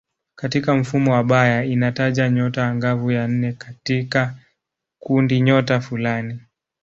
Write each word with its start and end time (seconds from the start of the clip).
Katika 0.35 0.75
mfumo 0.75 1.13
wa 1.13 1.23
Bayer 1.23 1.65
inataja 1.71 2.29
nyota 2.29 2.67
angavu 2.67 3.11
ya 3.11 3.27
nne 3.27 3.53
katika 3.53 4.35
kundinyota 4.99 5.79
fulani. 5.81 6.39